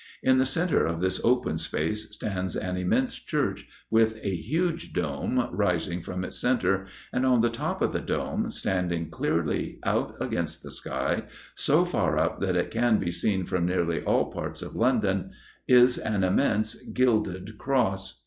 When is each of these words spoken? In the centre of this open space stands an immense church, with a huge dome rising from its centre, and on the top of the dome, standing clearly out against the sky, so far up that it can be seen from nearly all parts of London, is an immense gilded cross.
In 0.23 0.39
the 0.39 0.47
centre 0.47 0.83
of 0.83 0.99
this 0.99 1.21
open 1.23 1.59
space 1.59 2.09
stands 2.15 2.55
an 2.55 2.75
immense 2.75 3.13
church, 3.19 3.67
with 3.91 4.17
a 4.23 4.35
huge 4.35 4.93
dome 4.93 5.47
rising 5.51 6.01
from 6.01 6.23
its 6.23 6.41
centre, 6.41 6.87
and 7.13 7.23
on 7.23 7.41
the 7.41 7.51
top 7.51 7.83
of 7.83 7.91
the 7.91 7.99
dome, 8.01 8.49
standing 8.49 9.11
clearly 9.11 9.77
out 9.83 10.15
against 10.19 10.63
the 10.63 10.71
sky, 10.71 11.25
so 11.53 11.85
far 11.85 12.17
up 12.17 12.39
that 12.39 12.55
it 12.55 12.71
can 12.71 12.97
be 12.97 13.11
seen 13.11 13.45
from 13.45 13.67
nearly 13.67 14.01
all 14.03 14.31
parts 14.31 14.63
of 14.63 14.75
London, 14.75 15.29
is 15.67 15.99
an 15.99 16.23
immense 16.23 16.81
gilded 16.81 17.59
cross. 17.59 18.19